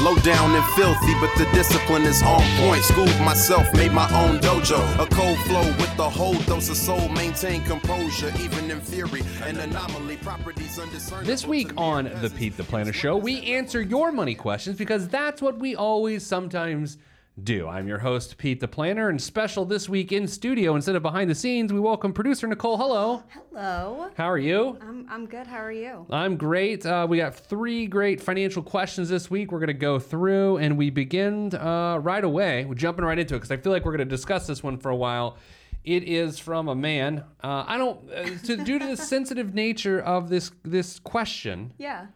[0.00, 2.84] Low down and filthy, but the discipline is on point.
[2.84, 4.78] Schooled myself, made my own dojo.
[4.94, 7.08] A cold flow with the whole dose of soul.
[7.08, 9.22] Maintain composure, even in theory.
[9.42, 11.26] An anomaly, properties undiscernible.
[11.26, 12.30] This week on the.
[12.30, 16.98] Pete the Planner Show, we answer your money questions because that's what we always sometimes
[17.44, 17.68] do.
[17.68, 21.30] I'm your host, Pete the Planner, and special this week in studio instead of behind
[21.30, 22.76] the scenes, we welcome producer Nicole.
[22.76, 23.22] Hello.
[23.28, 24.10] Hello.
[24.16, 24.76] How are you?
[24.80, 25.46] I'm, I'm good.
[25.46, 26.06] How are you?
[26.10, 26.84] I'm great.
[26.84, 29.52] Uh, we got three great financial questions this week.
[29.52, 32.64] We're going to go through, and we begin uh, right away.
[32.64, 34.78] We're jumping right into it because I feel like we're going to discuss this one
[34.78, 35.36] for a while.
[35.84, 37.24] It is from a man.
[37.42, 42.06] Uh, I don't, uh, to, due to the sensitive nature of this this question, Yeah.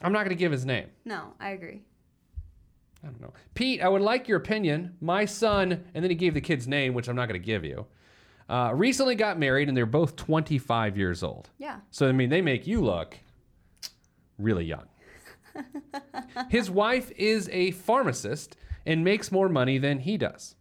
[0.00, 0.86] I'm not going to give his name.
[1.04, 1.82] No, I agree.
[3.02, 3.32] I don't know.
[3.54, 4.96] Pete, I would like your opinion.
[5.00, 7.64] My son, and then he gave the kid's name, which I'm not going to give
[7.64, 7.86] you,
[8.48, 11.50] uh, recently got married, and they're both 25 years old.
[11.58, 11.80] Yeah.
[11.90, 13.18] So, I mean, they make you look
[14.38, 14.86] really young.
[16.50, 20.54] His wife is a pharmacist and makes more money than he does.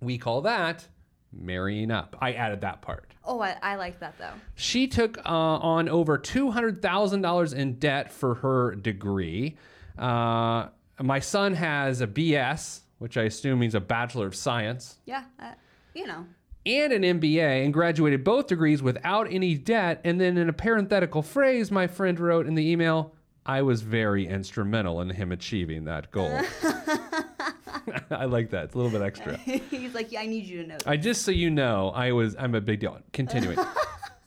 [0.00, 0.86] We call that
[1.32, 2.16] marrying up.
[2.20, 3.12] I added that part.
[3.24, 4.32] Oh, I, I like that though.
[4.54, 9.56] She took uh, on over $200,000 in debt for her degree.
[9.98, 10.68] Uh,
[11.00, 15.24] my son has a BS, which I assume means a Bachelor of Science, Yeah.
[15.40, 15.52] Uh,
[15.94, 16.24] you know.
[16.66, 20.00] and an MBA, and graduated both degrees without any debt.
[20.04, 23.14] And then, in a parenthetical phrase, my friend wrote in the email,
[23.46, 26.38] I was very instrumental in him achieving that goal.
[28.10, 28.64] I like that.
[28.64, 29.36] It's a little bit extra.
[29.70, 30.76] He's like, yeah, I need you to know.
[30.86, 32.98] I just so you know, I was I'm a big deal.
[33.12, 33.58] Continuing.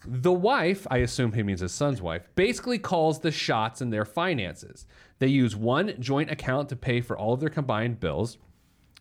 [0.05, 4.05] the wife, I assume he means his son's wife, basically calls the shots in their
[4.05, 4.85] finances.
[5.21, 8.39] They use one joint account to pay for all of their combined bills.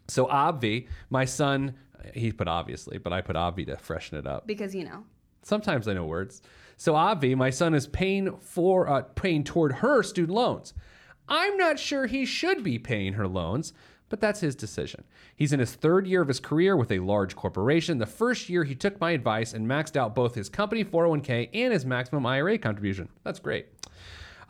[0.06, 1.76] So Obvi, my son,
[2.12, 4.46] he put obviously, but I put Obvi to freshen it up.
[4.46, 5.04] Because you know.
[5.42, 6.42] Sometimes I know words.
[6.76, 10.74] So Obvi, my son is paying for uh, paying toward her student loans.
[11.26, 13.72] I'm not sure he should be paying her loans,
[14.10, 15.04] but that's his decision.
[15.34, 17.96] He's in his third year of his career with a large corporation.
[17.96, 21.72] The first year he took my advice and maxed out both his company 401k and
[21.72, 23.08] his maximum IRA contribution.
[23.24, 23.68] That's great.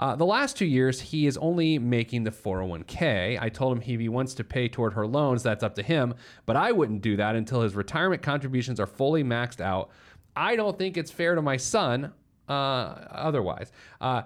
[0.01, 3.39] Uh, the last two years, he is only making the 401k.
[3.39, 6.15] I told him if he wants to pay toward her loans, that's up to him,
[6.47, 9.91] but I wouldn't do that until his retirement contributions are fully maxed out.
[10.35, 12.15] I don't think it's fair to my son
[12.49, 13.73] uh, otherwise.
[14.01, 14.23] Uh,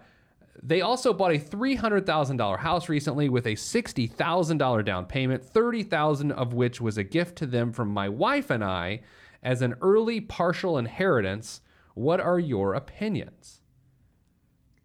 [0.63, 6.81] they also bought a $300,000 house recently with a $60,000 down payment, 30,000 of which
[6.81, 9.01] was a gift to them from my wife and I
[9.43, 11.63] as an early partial inheritance.
[11.95, 13.64] What are your opinions?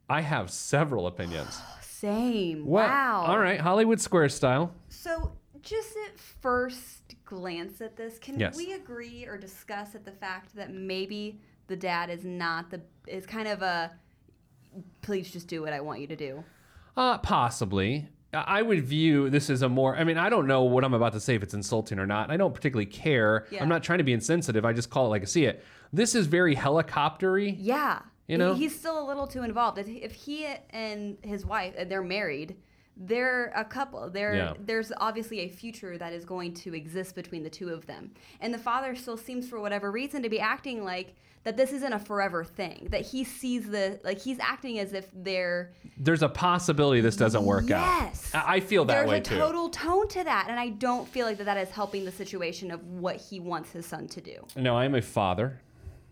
[0.09, 1.59] I have several opinions.
[1.81, 2.65] Same.
[2.65, 2.87] What?
[2.87, 3.25] Wow.
[3.27, 4.73] All right, Hollywood Square style.
[4.87, 8.55] So, just at first glance at this, can Yes.
[8.55, 13.25] we agree or discuss at the fact that maybe the dad is not the is
[13.25, 13.91] kind of a
[15.01, 16.43] please just do what I want you to do.
[16.95, 18.07] Uh, possibly.
[18.31, 19.95] I would view this as a more.
[19.95, 22.29] I mean, I don't know what I'm about to say if it's insulting or not.
[22.29, 23.47] I don't particularly care.
[23.49, 23.63] Yeah.
[23.63, 24.65] I'm not trying to be insensitive.
[24.65, 25.63] I just call it like I see it.
[25.91, 27.55] This is very helicoptery.
[27.57, 28.01] Yeah.
[28.29, 28.53] You know?
[28.53, 29.77] He's still a little too involved.
[29.79, 32.55] If he- and his wife, they're married,
[32.95, 34.09] they're a couple.
[34.09, 34.53] They're, Yeah.
[34.59, 38.11] There's obviously a future that is going to exist between the two of them.
[38.41, 41.93] And the father still seems, for whatever reason, to be acting like that this isn't
[41.93, 42.89] a forever thing.
[42.91, 45.71] That he sees the, like, he's acting as if they're.
[45.97, 48.35] There's a possibility this doesn't work Yes.
[48.35, 48.45] out.
[48.45, 49.35] I I feel that There's way too.
[49.35, 50.47] There's a total tone to that.
[50.49, 53.71] And I don't feel like that, that is helping the situation of what he wants
[53.71, 54.45] his son to do.
[54.57, 55.61] no, I'm a father.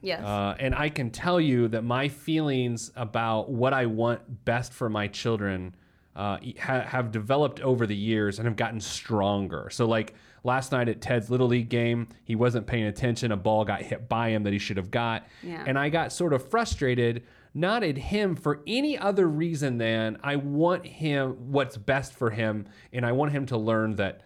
[0.08, 0.24] Yes.
[0.24, 4.90] Uh, and I can tell you that my feelings about what I want best for
[4.90, 5.76] my children
[6.16, 9.68] uh, ha- have developed over the years and have gotten stronger.
[9.70, 13.34] So, like last night at Ted's Little League game, he wasn't paying attention.
[13.34, 15.28] A ball got hit by him that he should have got.
[15.44, 15.62] Yeah.
[15.68, 20.38] And I got sort of frustrated, not at him for any other reason than I
[20.38, 22.66] want him what's best for him.
[22.94, 24.22] And I want him to learn that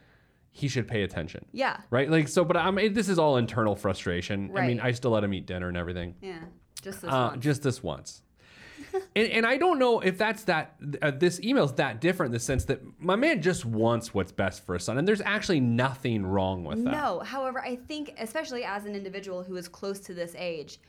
[0.54, 1.78] he should pay attention yeah.
[1.90, 2.10] right?
[2.10, 4.52] Like so, but I mean, this is all internal frustration.
[4.52, 4.64] Right.
[4.64, 4.80] I mean.
[4.80, 6.40] I still let him eat dinner and everything, Yeah.
[6.82, 7.42] Just this uh, one.
[7.42, 8.22] just this once.
[9.16, 10.76] and, and I don't know if that's that.
[11.02, 14.66] Uh, this email's that different in the sense that my man just wants what's best
[14.66, 16.92] for his son, and there's actually nothing wrong with that.
[16.92, 20.80] No, however, I think, especially as an individual who is close to this age,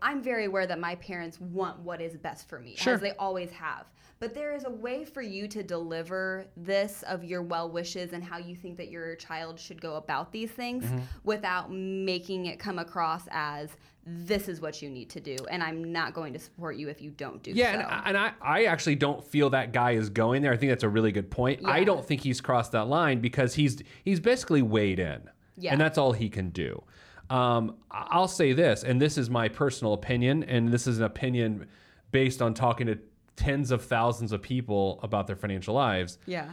[0.00, 2.94] I'm very aware that my parents want what is best for me, Sure.
[2.94, 3.86] as they always have.
[4.20, 8.22] But there is a way for you to deliver this of your well wishes and
[8.22, 10.98] how you think that your child should go about these things Mm-hmm.
[11.24, 13.70] without making it come across as
[14.04, 17.00] this is what you need to do, and I'm not going to support you if
[17.00, 17.78] you don't do Yeah, so.
[17.80, 20.52] and, I- and I, I actually don't feel that guy is going there.
[20.52, 21.60] I think that's a really good point.
[21.64, 25.22] I don't think he's crossed that line because he's he's basically weighed in,
[25.56, 25.70] Yeah.
[25.72, 26.82] and that's all he can do.
[27.32, 31.66] Um, I'll say this, and this is my personal opinion, and this is an opinion
[32.10, 32.98] based on talking to
[33.36, 36.18] tens of thousands of people about their financial lives.
[36.26, 36.52] yeah.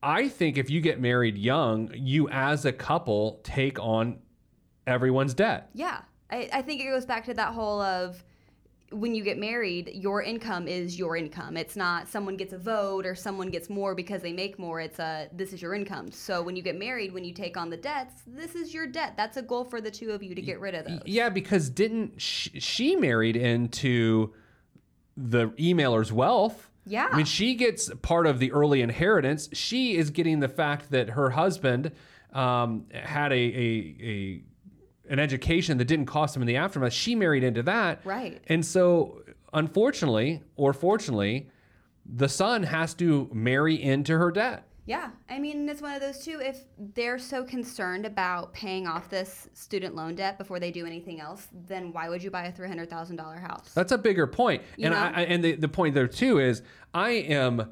[0.00, 4.18] I think if you get married young, you as a couple take on
[4.86, 5.70] everyone's debt.
[5.74, 6.02] Yeah.
[6.30, 8.22] I, I think it goes back to that whole of
[8.90, 11.56] when you get married, your income is your income.
[11.56, 14.80] It's not someone gets a vote or someone gets more because they make more.
[14.80, 16.10] It's a this is your income.
[16.10, 19.14] So when you get married, when you take on the debts, this is your debt.
[19.16, 21.02] That's a goal for the two of you to get rid of those.
[21.04, 24.32] Yeah, because didn't she, she married into
[25.16, 26.70] the emailer's wealth?
[26.86, 27.08] Yeah.
[27.12, 29.50] I mean, she gets part of the early inheritance.
[29.52, 31.92] She is getting the fact that her husband
[32.32, 34.42] um, had a, a a
[35.08, 36.92] an education that didn't cost him in the aftermath.
[36.92, 38.40] She married into that, Right.
[38.48, 39.22] And so,
[39.52, 41.48] unfortunately or fortunately,
[42.06, 44.64] the son has to marry into her debt.
[44.86, 46.40] Yeah, I mean, it's one of those two.
[46.40, 46.60] If
[46.94, 51.46] they're so concerned about paying off this student loan debt before they do anything else,
[51.52, 53.70] then why would you buy a three hundred thousand dollar house?
[53.74, 54.62] That's a bigger point.
[54.78, 54.94] You and?
[54.94, 56.62] I, I- and the, the point there too is
[56.94, 57.70] I am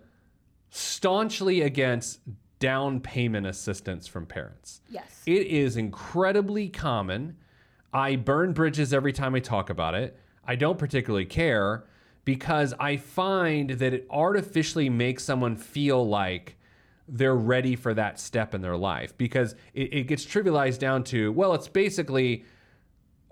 [0.68, 2.20] staunchly against
[2.58, 4.80] down payment assistance from parents.
[4.88, 5.22] Yes.
[5.26, 7.36] It is incredibly common.
[7.92, 10.18] I burn bridges every time I talk about it.
[10.44, 11.84] I don't particularly care
[12.24, 16.56] because I find that it artificially makes someone feel like
[17.08, 21.32] they're ready for that step in their life because it, it gets trivialized down to,
[21.32, 22.44] well, it's basically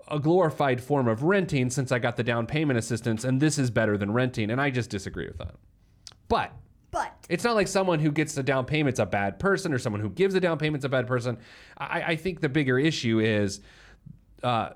[0.07, 3.69] a glorified form of renting since I got the down payment assistance, and this is
[3.69, 4.49] better than renting.
[4.49, 5.55] And I just disagree with that.
[6.27, 6.53] But but
[7.29, 10.09] it's not like someone who gets the down payment's a bad person or someone who
[10.09, 11.37] gives the down payment's a bad person.
[11.77, 13.61] I, I think the bigger issue is
[14.43, 14.69] uh,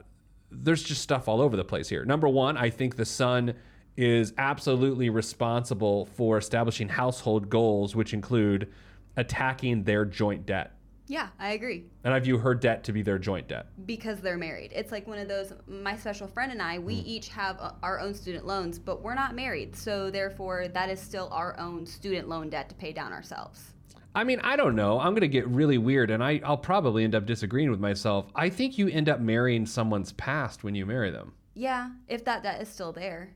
[0.51, 2.05] there's just stuff all over the place here.
[2.05, 3.53] Number one, I think the son
[3.97, 8.71] is absolutely responsible for establishing household goals, which include
[9.17, 10.78] attacking their joint debt.
[11.09, 11.85] Yeah, I agree.
[12.03, 13.65] And I view her debt to be their joint debt.
[13.87, 14.71] because they're married.
[14.75, 15.51] It's like one of those.
[15.67, 19.15] My special friend and I, we each have uh, our own student loans, but we're
[19.15, 19.75] not married.
[19.75, 23.73] So therefore, that is still our own student loan debt to pay down ourselves.
[24.13, 24.99] I mean, I don't know.
[24.99, 28.27] I'm going to get really weird and I, I'll probably end up disagreeing with myself.
[28.35, 31.33] I think you end up marrying someone's past when you marry them.
[31.55, 33.35] Yeah, if that debt is still there.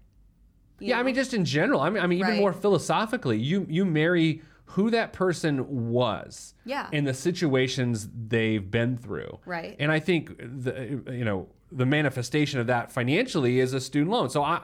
[0.79, 1.79] Yeah, I mean, just in general.
[1.81, 2.39] I mean, I mean, even Right.
[2.39, 4.41] more philosophically, you you marry
[4.73, 6.55] who that person was.
[6.65, 6.89] Yeah.
[6.91, 9.39] And the situations they've been through.
[9.45, 9.75] Right.
[9.79, 14.29] And I think the you know the manifestation of that financially is a student loan.
[14.29, 14.61] So I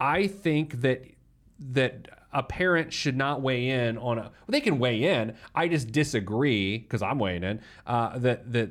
[0.00, 1.04] I think that
[1.58, 4.22] that a parent should not weigh in on a.
[4.22, 5.34] Well, they can weigh in.
[5.54, 8.70] I just disagree because I'm weighing in uh, that that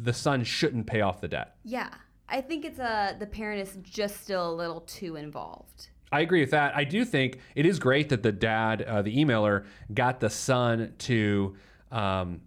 [0.00, 1.56] the son shouldn't pay off the debt.
[1.64, 1.90] Yeah,
[2.28, 5.88] I think it's a the parent is just still a little too involved.
[6.14, 6.76] I agree with that.
[6.76, 10.92] I do think it is great that the dad, uh, the emailer, got the son
[10.98, 11.56] to
[11.90, 12.40] um,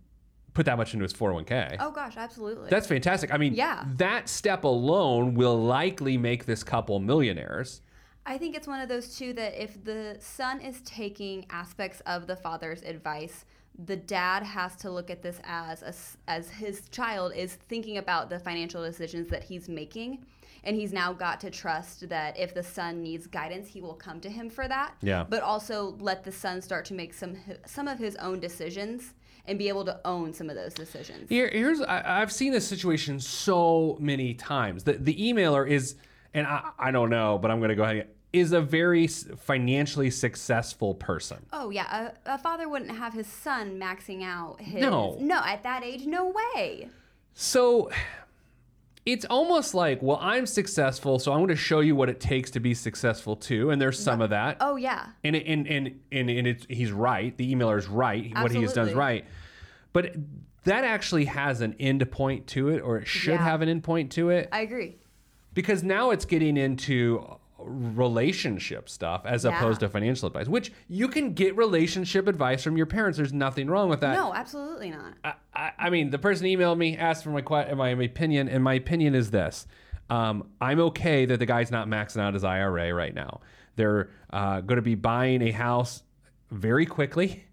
[0.54, 1.76] put that much into his 401k.
[1.82, 2.70] Oh gosh, absolutely.
[2.70, 3.34] That's fantastic.
[3.34, 3.84] I mean, Yeah.
[3.98, 7.82] that step alone will likely make this couple millionaires.
[8.26, 12.26] I think it's one of those two that if the son is taking aspects of
[12.26, 13.46] the father's advice,
[13.86, 18.30] the dad has to look at this as a as his child is thinking about
[18.30, 20.26] the financial decisions that he's making,
[20.64, 24.20] and he's now got to trust that if the son needs guidance, he will come
[24.22, 24.96] to him for that.
[25.02, 25.26] Yeah.
[25.30, 29.14] But also let the son start to make some some of his own decisions
[29.46, 31.30] and be able to own some of those decisions.
[31.30, 34.84] Here, here's I, I've seen this situation so many times.
[34.84, 35.96] The the emailer is,
[36.34, 38.10] and I, I don't know, but I'm going to go ahead.
[38.34, 41.46] Is a very financially successful person.
[41.54, 44.82] Oh yeah, a, a father wouldn't have his son maxing out his.
[44.82, 45.18] No.
[45.20, 46.90] no, at that age, no way.
[47.34, 47.90] So
[49.06, 52.52] it's almost like, well, I'm successful, so I'm going to show you what it takes
[52.52, 53.70] to be successful too.
[53.70, 54.58] And there's some of that.
[54.60, 57.36] Oh yeah, And it, and and and, and it's, he's right.
[57.38, 58.26] The emailer is right.
[58.26, 58.44] Absolutely.
[58.44, 59.26] What he has done is right.
[59.94, 60.16] But
[60.66, 63.44] that actually has an end point to it, or it should Yeah.
[63.44, 64.98] have an end point to it, I agree.
[65.54, 67.26] because now it's getting into
[67.60, 69.58] relationship stuff as Yeah.
[69.58, 73.18] opposed to financial advice, which you can get relationship advice from your parents.
[73.18, 74.14] There's nothing wrong with that.
[74.14, 75.14] No, absolutely not.
[75.24, 77.42] I, I, I mean, the person emailed me, asked for my
[77.74, 79.68] my, my opinion, and my opinion is this:
[80.10, 83.42] um, I'm okay that the guy's not maxing out his IRA right now.
[83.76, 86.04] They're uh, going to be buying a house
[86.52, 87.44] very quickly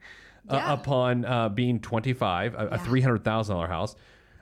[0.48, 3.96] uh, upon uh, being 25, a, a hundred thousand dollar house.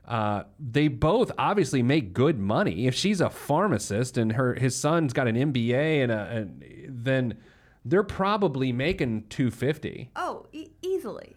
[0.07, 2.87] Uh, they both obviously make good money.
[2.87, 7.39] If she's a pharmacist and her his son's got an MBA and, a, and then
[7.85, 10.11] they're probably making 250.
[10.17, 11.37] Oh, e- easily.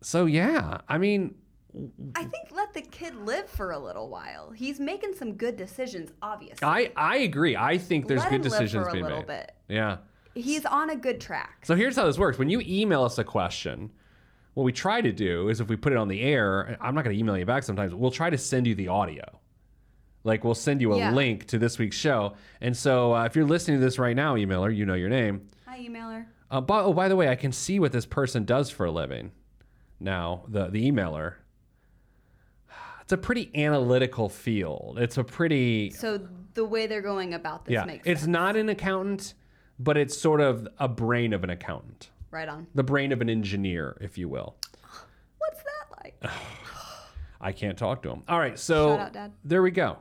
[0.00, 1.34] So yeah, I mean,
[2.14, 4.50] I think let the kid live for a little while.
[4.50, 6.66] He's making some good decisions, obviously.
[6.66, 7.54] I I agree.
[7.56, 9.26] I think there's Let good him live decisions being little made.
[9.26, 9.52] bit.
[9.68, 9.98] Yeah.
[10.34, 11.64] He's on a good track.
[11.64, 12.38] So here's how this works.
[12.38, 13.90] When you email us a question,
[14.56, 17.04] what we try to do is if we put it on the air, I'm not
[17.04, 17.94] going to email you back sometimes.
[17.94, 19.22] We'll try to send you the audio.
[20.24, 21.10] Like we'll send you a Yeah.
[21.12, 22.32] link to this week's show.
[22.62, 25.50] And so uh, if you're listening to this right now, emailer, you know your name.
[25.66, 26.24] Hi, emailer.
[26.50, 28.90] Uh, by, oh, by the way, I can see what this person does for a
[28.90, 29.30] living.
[30.00, 31.34] Now, the the emailer.
[33.02, 34.96] It's a pretty analytical field.
[34.98, 37.84] It's a pretty So the way they're going about this yeah.
[37.84, 38.28] makes It's sense.
[38.32, 39.34] not an accountant,
[39.78, 42.66] but it's sort of a brain of an accountant, right on.
[42.74, 44.54] the brain of an engineer, if you will.
[45.38, 46.32] What's that like?
[47.40, 48.22] I can't talk to him.
[48.28, 49.32] All right, so Shout out, Dad.
[49.44, 49.98] there we go.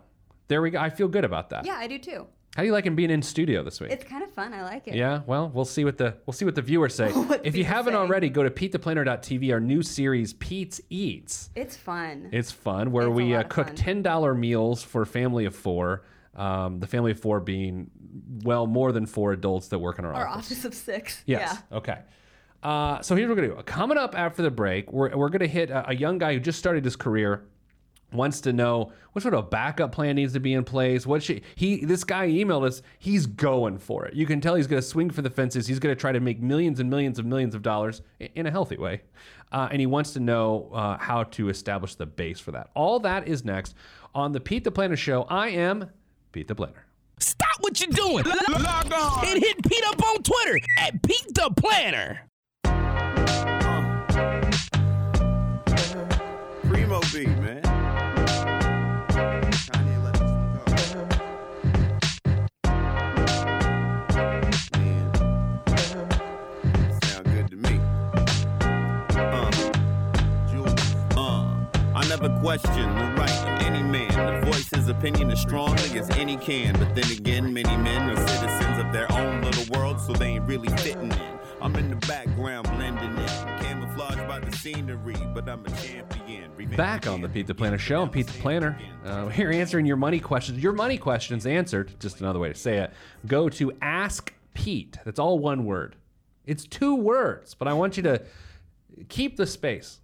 [0.47, 0.79] There we go.
[0.79, 1.65] I feel good about that.
[1.65, 2.27] yeah, I do too.
[2.55, 3.91] How do you like him being in studio this week?
[3.91, 4.53] It's kind of fun.
[4.53, 4.95] I like it.
[4.95, 7.11] yeah, well, we'll see what the we'll see what the viewers say.
[7.11, 7.97] What if you people haven't say.
[7.97, 11.49] already, go to PeteThePlanner.tv, our new series, Pete's Eats.
[11.55, 12.29] It's fun.
[12.31, 13.75] It's fun where It's a we uh, of cook fun.
[13.75, 16.03] ten dollar meals for a family of four.
[16.35, 17.89] Um, the family of four being
[18.43, 20.51] well more than four adults that work in our, Our office.
[20.53, 21.23] office of six.
[21.25, 21.57] Yes.
[21.73, 21.97] Okay.
[22.65, 23.63] Uh, so here's what we're gonna do.
[23.63, 26.57] Coming up after the break, we're, we're gonna hit a, a young guy who just
[26.57, 27.43] started his career,
[28.11, 31.05] wants to know what sort of backup plan needs to be in place.
[31.05, 31.85] What should he?
[31.85, 32.81] This guy emailed us.
[32.97, 34.15] He's going for it.
[34.15, 35.67] You can tell he's gonna swing for the fences.
[35.67, 38.51] He's gonna try to make millions and millions of millions of dollars i- in a
[38.51, 39.01] healthy way,
[39.51, 42.71] uh, and he wants to know uh, how to establish the base for that.
[42.73, 43.75] All that is next
[44.15, 45.23] on the Pete the Planner Show.
[45.29, 45.91] I am
[46.31, 46.85] Pete the Planner.
[47.19, 48.25] Stop what you're doing.
[48.25, 52.21] Log on and hit Pete up on Twitter at Pete the Planner.
[71.15, 75.99] Uh, I never question the right of any man to voice his opinion as strongly
[75.99, 76.73] as any can.
[76.73, 80.47] But then again, many men are citizens of their own little world, so they ain't
[80.47, 81.39] really fitting in.
[81.61, 83.54] I'm in the background blending in,
[84.65, 86.51] scenery, but I'm a champion.
[86.55, 87.33] Revenge back on the again.
[87.35, 88.01] Pete the Planner show.
[88.01, 88.75] I'm Pete the Planner.
[89.05, 90.57] Uh, here answering your money questions.
[90.57, 91.93] Your money questions answered.
[91.99, 92.91] Just another way to say it.
[93.27, 94.97] Go to Ask Pete.
[95.05, 95.97] That's all one word.
[96.47, 98.23] It's two words, but I want you to
[99.07, 99.99] keep the space.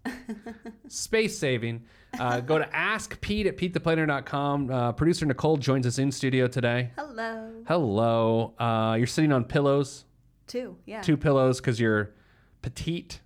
[0.88, 1.84] space saving.
[2.20, 4.70] Uh, go to Ask Pete at PeteThePlanner.com.
[4.70, 6.92] Uh, producer Nicole joins us in studio today.
[6.96, 7.52] Hello.
[7.68, 8.54] Hello.
[8.60, 10.06] Uh, you're sitting on pillows,
[10.46, 10.78] Two.
[10.86, 11.02] Yeah.
[11.02, 12.12] two pillows because you're
[12.62, 13.22] petite.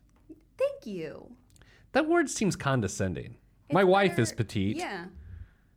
[0.58, 1.32] Thank you.
[1.92, 3.36] That word seems condescending.
[3.72, 4.78] My It's wife is petite.
[4.78, 5.06] Yeah.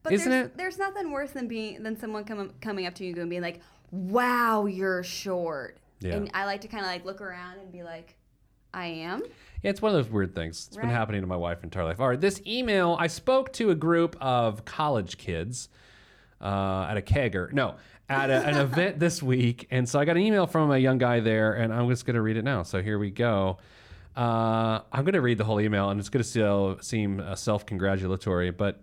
[0.02, 0.56] But Isn't there's, it?
[0.56, 3.60] There's nothing worse than being than someone coming coming up to you and being like,
[3.90, 6.14] "Wow, you're short." Yeah.
[6.14, 8.16] And I like to kind of like look around and be like,
[8.72, 9.22] "I am."
[9.62, 10.68] Yeah, it's one of those weird things.
[10.68, 12.00] It's been happening to my wife entire life.
[12.00, 15.68] All right, this email, I spoke to a group of college kids
[16.40, 17.52] uh, at a kegger.
[17.52, 17.74] No,
[18.08, 19.66] at a, an event this week.
[19.70, 22.14] And so I got an email from a young guy there, and I'm just going
[22.14, 22.62] to read it now.
[22.62, 23.58] So here we go.
[24.18, 27.64] Uh, I'm going to read the whole email, and it's going to seem uh, self
[27.64, 28.80] congratulatory, but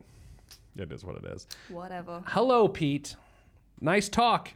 [0.77, 1.45] it is what it is.
[1.67, 2.23] Whatever.
[2.27, 3.17] Hello, Pete.
[3.81, 4.53] Nice talk.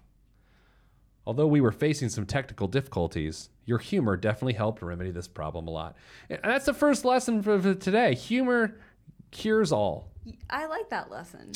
[1.27, 5.71] Although we were facing some technical difficulties, your humor definitely helped remedy this problem a
[5.71, 5.97] lot.
[6.29, 8.15] And that's the first lesson for today.
[8.15, 8.77] Humor
[9.31, 10.07] cures all.
[10.49, 11.51] I like that lesson.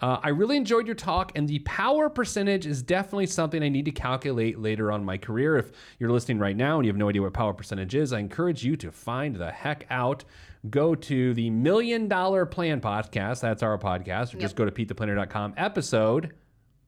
[0.00, 3.86] Uh, I really enjoyed your talk, and the power percentage is definitely something I need
[3.86, 5.56] to calculate later on in my career.
[5.56, 8.18] If you're listening right now and you have no idea what power percentage is, I
[8.18, 10.24] encourage you to find the heck out.
[10.68, 13.40] Go to the Million Dollar Plan podcast.
[13.40, 14.34] That's our podcast.
[14.34, 15.54] Or just go to PeteThePlanner.com.
[15.56, 16.34] Episode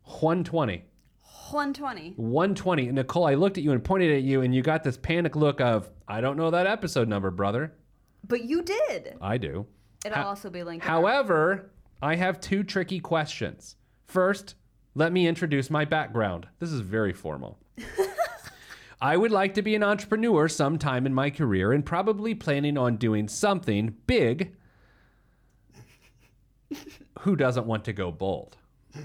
[0.02, 0.84] 120.
[1.50, 2.12] 120.
[2.16, 2.92] 120.
[2.92, 5.60] Nicole, I looked at you and pointed at you, and you got this panic look
[5.60, 7.72] of, I don't know that episode number, brother.
[8.26, 9.16] But you did.
[9.22, 9.66] I do.
[10.04, 10.84] It'll Ho- also be linked.
[10.84, 13.76] However, I have two tricky questions.
[14.06, 14.54] First,
[14.94, 16.46] let me introduce my background.
[16.58, 17.58] This is very formal.
[19.00, 22.96] I would like to be an entrepreneur sometime in my career and probably planning on
[22.96, 24.56] doing something big.
[27.20, 28.56] Who doesn't want to go bold?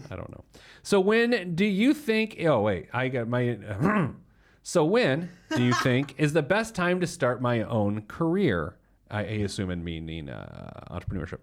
[0.09, 0.43] I don't know.
[0.81, 3.57] So when do you think oh wait, I got my
[4.63, 8.77] So when do you think is the best time to start my own career?
[9.11, 11.39] I, assume in meaning uh, entrepreneurship.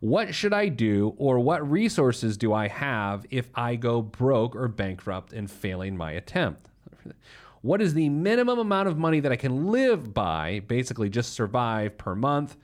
[0.00, 4.66] What should I do or what resources do I have if I go broke or
[4.66, 6.66] bankrupt in failing my attempt?
[7.60, 11.98] What is the minimum amount of money that I can live by, basically just survive
[11.98, 12.56] per month?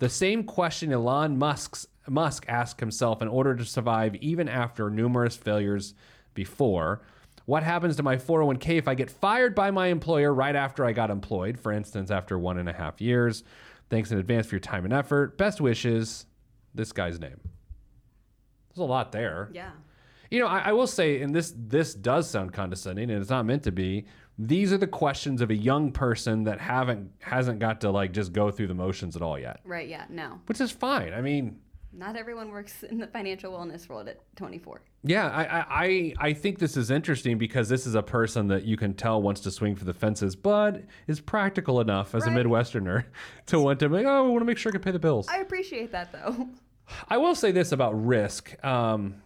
[0.00, 5.36] The same question Elon Musk's, Musk asked himself in order to survive even after numerous
[5.36, 5.94] failures
[6.34, 7.02] before.
[7.44, 10.90] What happens to my 401k if I get fired by my employer right after I
[10.90, 11.60] got employed?
[11.60, 13.44] For instance, after one and a half years.
[13.90, 15.38] Thanks in advance for your time and effort.
[15.38, 16.26] Best wishes.
[16.74, 17.40] This guy's name.
[18.68, 19.50] There's a lot there.
[19.52, 19.70] Yeah.
[20.30, 23.44] You know, I, I will say, and this this does sound condescending, and it's not
[23.46, 24.06] meant to be.
[24.38, 28.32] These are the questions of a young person that haven't hasn't got to like just
[28.32, 29.88] go through the motions at all yet, Right.
[29.88, 30.04] Yeah.
[30.08, 30.40] No.
[30.46, 31.12] which is fine.
[31.12, 31.58] I mean,
[31.92, 34.80] Not everyone works in the financial wellness world at 24.
[35.02, 38.76] yeah, I, I I think this is interesting because this is a person that you
[38.76, 43.04] can tell wants to swing for the fences, but is practical enough as a Midwesterner
[43.46, 44.06] to want to make.
[44.06, 45.26] Oh, I want to make sure I can pay the bills.
[45.28, 46.48] I appreciate that though.
[47.08, 48.62] I will say this about risk.
[48.64, 49.16] Um,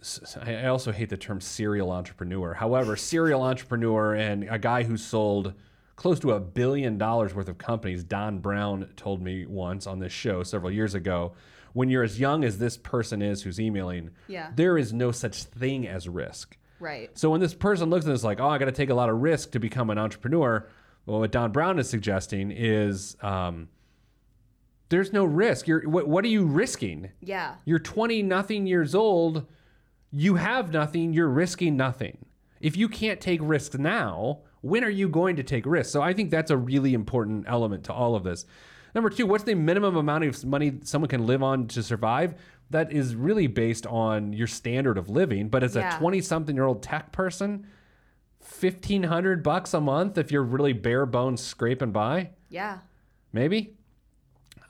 [0.00, 2.54] s- s- I I also hate the term serial entrepreneur.
[2.54, 5.52] However, serial entrepreneur and a guy who sold
[5.96, 10.12] close to a billion dollars worth of companies, Don Brown told me once on this
[10.12, 11.32] show several years ago.
[11.76, 14.50] When you're as young as this person is who's emailing, Yeah.
[14.56, 16.56] there is no such thing as risk.
[16.80, 17.10] Right.
[17.18, 19.10] So when this person looks at this like, oh, I got to take a lot
[19.10, 20.66] of risk to become an entrepreneur,
[21.04, 23.68] well, what Don Brown is suggesting is um,
[24.88, 25.68] there's no risk.
[25.68, 27.10] You're what, what are you risking?
[27.20, 27.56] Yeah.
[27.66, 29.44] You're 20 nothing years old.
[30.10, 31.12] You have nothing.
[31.12, 32.24] You're risking nothing.
[32.58, 35.92] If you can't take risks now, when are you going to take risks?
[35.92, 38.46] So I think that's a really important element to all of this.
[38.96, 42.34] Number two, what's the minimum amount of money someone can live on to survive?
[42.70, 45.50] That is really based on your standard of living.
[45.50, 45.94] But as Yeah.
[45.94, 47.66] a 20 something year old tech person,
[48.40, 52.78] 1500 bucks a month if you're really bare bones scraping by Yeah.
[53.32, 53.76] maybe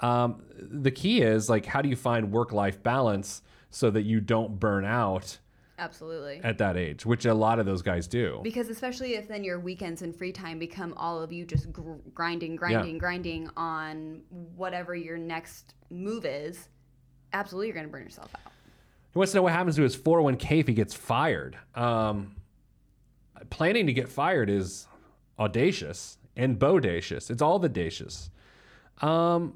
[0.01, 4.21] um, the key is like how do you find work life balance so that you
[4.21, 5.39] don't burn out
[5.79, 6.41] Absolutely.
[6.43, 8.41] at that age which a lot of those guys do.
[8.43, 11.95] Because especially if then your weekends and free time become all of you just gr-
[12.15, 16.69] grinding, grinding, grinding on whatever your next move is,
[17.33, 18.53] absolutely you're going to burn yourself out.
[19.13, 21.59] he wants to know what happens to his 401k if he gets fired?
[21.75, 22.37] Um,
[23.51, 24.87] planning to get fired is
[25.39, 27.31] audacious and bodacious.
[27.31, 28.31] It's all the dacious.
[29.03, 29.55] Um,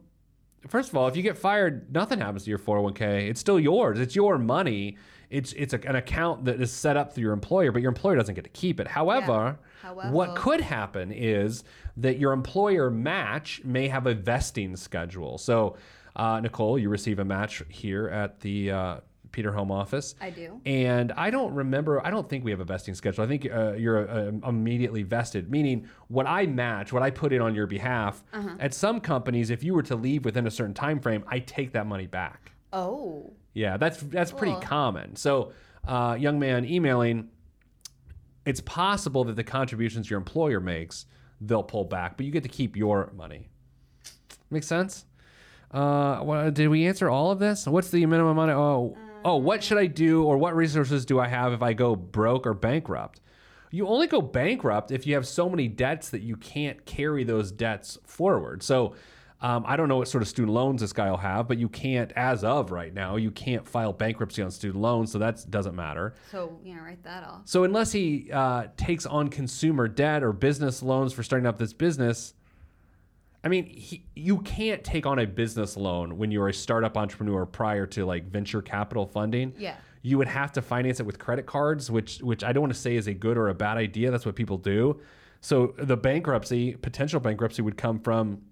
[0.69, 3.99] first of all if you get fired nothing happens to your 401k it's still yours.
[3.99, 4.99] It's your money
[5.31, 8.17] it's it's a, an account that is set up through your employer but your employer
[8.17, 11.65] doesn't get to keep it however However- what could happen is
[11.97, 15.77] that your employer match may have a vesting schedule so
[16.17, 18.97] uh, nicole you receive a match here at the uh,
[19.33, 20.61] peter home office I do.
[20.67, 22.04] and I don't remember.
[22.04, 23.23] I don't think we have a vesting schedule.
[23.23, 27.41] I think uh, you're uh, immediately vested, meaning what I match, what I put in
[27.41, 28.25] on your behalf.
[28.33, 28.57] Uh-huh.
[28.59, 31.71] At some companies, if you were to leave within a certain time frame, I take
[31.75, 32.50] that money back.
[32.73, 33.33] Oh.
[33.52, 34.63] Yeah, that's that's pretty Cool.
[34.63, 35.17] common.
[35.17, 35.52] So,
[35.86, 37.28] uh, young man emailing,
[38.47, 41.06] it's possible that the contributions your employer makes
[41.41, 43.49] they'll pull back, but you get to keep your money.
[44.50, 45.06] Make sense?
[45.71, 47.67] Uh, well, did we answer all of this?
[47.67, 48.50] What's the minimum amount?
[48.50, 51.73] Of, oh, oh, what should I do, or what resources do I have if I
[51.73, 53.21] go broke or bankrupt?
[53.71, 57.50] You only go bankrupt if you have so many debts that you can't carry those
[57.50, 58.63] debts forward.
[58.63, 58.95] So.
[59.43, 61.69] Um, I don't know what sort of student loans this guy will have, but you
[61.69, 65.75] can't, as of right now, you can't file bankruptcy on student loans, so that doesn't
[65.75, 66.15] matter.
[66.31, 67.43] So, you know, write that off.
[67.47, 71.73] So unless he uh, takes on consumer debt or business loans for starting up this
[71.73, 72.35] business,
[73.43, 77.47] I mean, he, you can't take on a business loan when you're a startup entrepreneur
[77.47, 79.55] prior to like venture capital funding.
[79.57, 79.76] Yeah.
[80.03, 82.79] You would have to finance it with credit cards, which which I don't want to
[82.79, 84.11] say is a good or a bad idea.
[84.11, 85.00] That's what people do.
[85.41, 88.43] So the bankruptcy, potential bankruptcy, would come from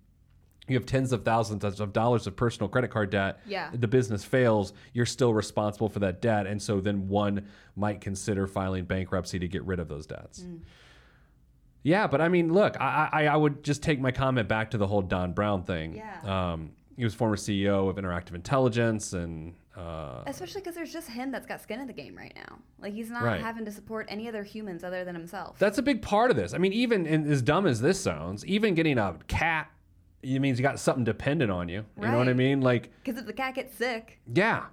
[0.70, 3.40] you have tens of thousands of dollars of personal credit card debt.
[3.46, 3.70] Yeah.
[3.72, 6.46] The business fails, you're still responsible for that debt.
[6.46, 10.44] And so then one might consider filing bankruptcy to get rid of those debts.
[11.82, 14.78] Yeah, but I mean, look, I, I, I would just take my comment back to
[14.78, 15.94] the whole Don Brown thing.
[15.96, 16.52] Yeah.
[16.52, 19.54] Um, he was former CEO of Interactive Intelligence and.
[19.76, 22.58] Uh, Especially because there's just him that's got skin in the game right now.
[22.80, 23.40] Like he's not Right.
[23.40, 25.56] having to support any other humans other than himself.
[25.60, 26.52] That's a big part of this.
[26.52, 29.70] I mean, even and as dumb as this sounds, even getting a cat,
[30.22, 31.84] it means you got something dependent on you.
[32.00, 32.60] You know what I mean?
[32.60, 34.66] Like, Because if the cat gets sick, yeah.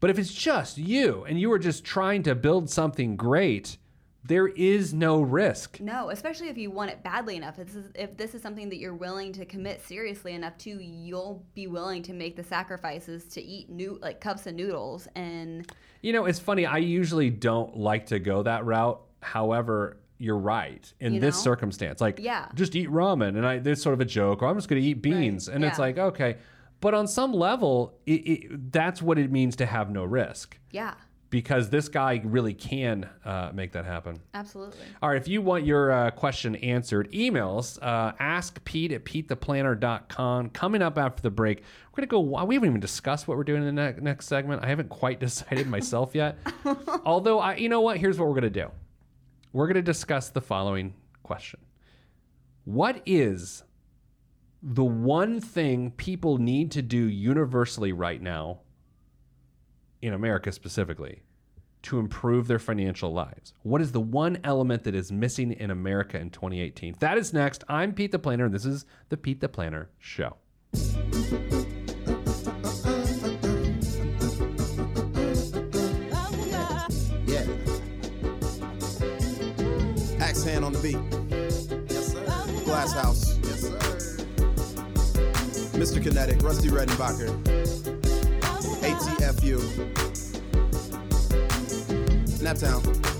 [0.00, 3.78] But if it's just you and you were just trying to build something great,
[4.24, 5.80] there is no risk.
[5.80, 6.10] no.
[6.10, 7.58] Especially if you want it badly enough.
[7.58, 10.70] If this, is, if this is something that you're willing to commit seriously enough to,
[10.70, 15.70] you'll be willing to make the sacrifices to eat new like cups of noodles and
[16.02, 16.66] You know, it's funny.
[16.66, 19.00] I usually don't like to go that route.
[19.20, 21.42] However, you're right in You this know?
[21.42, 22.00] circumstance.
[22.00, 22.48] Like, Yeah.
[22.54, 24.86] just eat ramen, and I there's sort of a joke, or I'm just going to
[24.88, 26.36] eat beans, and it's like okay.
[26.80, 30.56] But on some level, it, it, that's what it means to have no risk.
[30.70, 30.94] yeah.
[31.30, 34.18] because this guy really can uh, make that happen.
[34.32, 34.78] Absolutely.
[35.02, 40.50] All right, if you want your uh, question answered, emails uh, ask Pete at PeteThePlanner.com.
[40.50, 41.58] Coming up after the break,
[41.92, 42.44] we're going to go.
[42.44, 44.64] We haven't even discussed what we're doing in the ne- next segment.
[44.64, 46.38] I haven't quite decided myself yet.
[47.04, 47.98] Although, I, you know what?
[47.98, 48.70] Here's what we're going to do
[49.52, 51.60] we're going to discuss the following question
[52.64, 53.64] What is
[54.62, 58.60] the one thing people need to do universally right now,
[60.02, 61.22] in America specifically,
[61.82, 63.54] to improve their financial lives?
[63.62, 66.96] What is the one element that is missing in America in 2018?
[66.98, 67.64] That is next.
[67.68, 70.36] I'm Pete the Planner, and this is the Pete the Planner Show.
[80.48, 80.96] Hand on the beat.
[81.90, 82.24] Yes, sir.
[82.64, 83.38] Glass House.
[83.42, 83.78] Yes, sir.
[85.76, 86.02] Mr.
[86.02, 87.28] Kinetic, Rusty Redenbacher.
[88.80, 89.58] ATFU.
[92.40, 93.17] Naptown.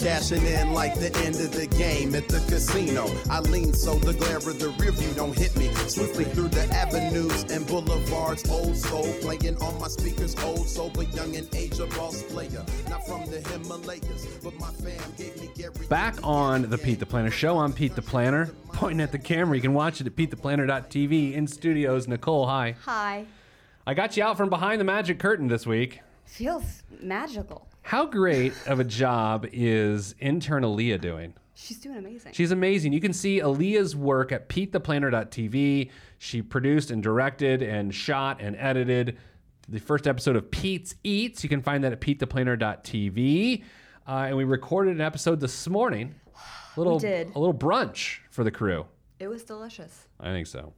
[0.00, 3.06] Cashing in like the end of the game at the casino.
[3.28, 5.68] I lean so the glare of the rear view don't hit me.
[5.88, 8.48] Swiftly through the avenues and boulevards.
[8.48, 10.34] Old soul playing on my speakers.
[10.42, 12.64] Old soul, but young in age, a boss player.
[12.88, 15.86] Not from the Himalayas, but my fam gave me Gary.
[15.90, 18.46] Back on the Pete the Planner Show, I'm Pete the Planner.
[18.72, 21.34] Pointing at the camera, you can watch it at PeteThePlanner.tv.
[21.34, 22.74] In studios, Nicole, hi.
[22.84, 23.26] Hi.
[23.86, 26.00] I got you out from behind the magic curtain this week.
[26.24, 27.69] Feels magical.
[27.82, 31.34] How great of a job is intern Aaliyah doing?
[31.54, 32.32] She's doing amazing.
[32.32, 32.92] She's amazing.
[32.92, 35.90] You can see Aaliyah's work at PeteThePlanner.tv.
[36.18, 39.18] She produced and directed and shot and edited
[39.68, 41.42] the first episode of Pete's Eats.
[41.42, 43.64] You can find that at PeteThePlanner.tv.
[44.08, 46.14] Uh, and we recorded an episode this morning.
[46.76, 47.34] A little, did.
[47.34, 48.86] a little brunch for the crew.
[49.18, 50.06] it was delicious.
[50.20, 50.72] I think so.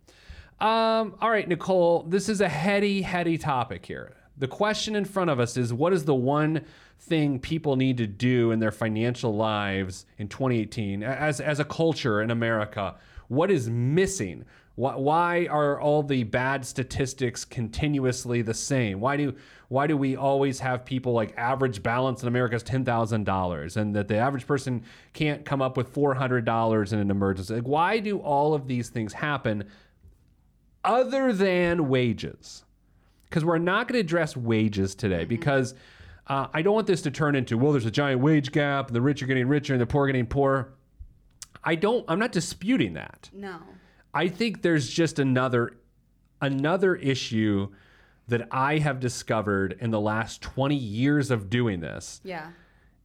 [0.59, 4.15] Um, all right, Nicole, this is a heady, heady topic here.
[4.37, 6.65] The question in front of us is what is the one
[6.99, 12.23] thing people need to do in their financial lives in 2018 as, as a culture
[12.23, 12.97] in America?
[13.29, 14.45] What is missing?
[14.75, 19.01] Why, why are all the bad statistics continuously the same?
[19.01, 19.35] Why do
[19.69, 23.77] why do we always have people like average balance in America is ten thousand dollars,
[23.77, 24.83] and that the average person
[25.15, 27.55] can't come up with four hundred dollars in an emergency?
[27.55, 29.65] Like, why do all of these things happen
[30.85, 32.65] other than wages?
[33.33, 35.75] Because we're not going to address wages today because
[36.27, 38.95] uh, I don't want this to turn into well, there's a giant wage gap, and
[38.95, 40.75] the rich are getting richer and the poor are getting poorer.
[41.65, 42.05] I don't.
[42.09, 43.31] I'm not disputing that.
[43.33, 43.57] No.
[44.13, 45.79] I think there's just another
[46.43, 47.69] another issue
[48.29, 52.51] that I have discovered in the last 20 years of doing this Yeah.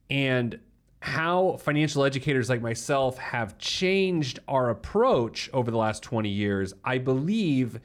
[0.09, 0.59] and
[1.01, 6.97] how financial educators like myself have changed our approach over the last 20 years, I
[6.97, 7.79] believe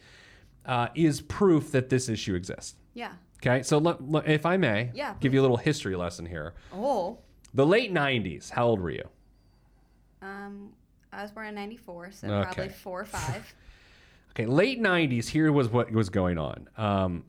[0.67, 2.75] uh, is proof that this issue exists.
[2.95, 3.13] Yeah.
[3.45, 6.55] Okay, so let, let- if I may, Yeah, give you a little history lesson here.
[6.73, 7.19] Oh.
[7.55, 9.05] The late 90s, how old were you?
[10.23, 10.71] Um,
[11.13, 12.45] I was born in '94, so Okay.
[12.45, 13.55] probably four or five.
[14.35, 16.67] Okay, late 90s, here was what was going on.
[16.79, 17.25] Um,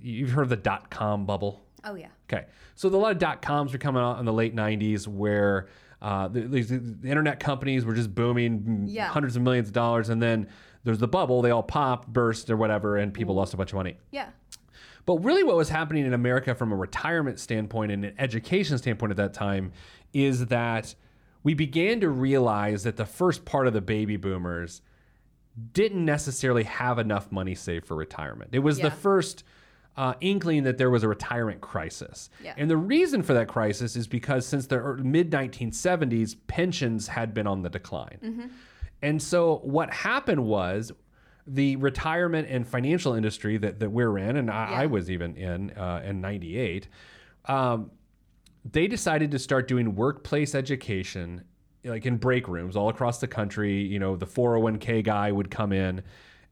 [0.00, 1.60] you've heard of the dot com bubble?
[1.84, 2.06] oh yeah.
[2.32, 5.68] Okay, so a lot of dot coms were coming out in the late '90s, where
[6.02, 9.08] uh, the, these- the internet companies were just booming, mm, Yeah.
[9.08, 10.46] hundreds of millions of dollars, and then
[10.84, 11.42] there's the bubble.
[11.42, 13.96] They all popped, burst, or whatever, and people lost a bunch of money.
[14.10, 14.28] Yeah.
[15.06, 19.10] But really, what was happening in America from a retirement standpoint and an education standpoint
[19.10, 19.72] at that time
[20.12, 20.94] is that
[21.42, 24.82] we began to realize that the first part of the baby boomers
[25.72, 28.50] didn't necessarily have enough money saved for retirement.
[28.52, 29.42] It was the first
[30.00, 32.30] uh, inkling that there was a retirement crisis.
[32.42, 32.54] Yeah.
[32.56, 37.46] And the reason for that crisis is because since the mid 1970s, pensions had been
[37.46, 38.18] on the decline.
[38.24, 38.46] Mm-hmm.
[39.02, 40.90] And so what happened was
[41.46, 45.72] the retirement and financial industry that, that we're in, and I, I was even in
[45.72, 46.88] uh, in 98,
[47.44, 47.90] um,
[48.64, 51.44] they decided to start doing workplace education
[51.84, 53.82] like in break rooms all across the country.
[53.82, 56.02] You know, the 401k guy would come in,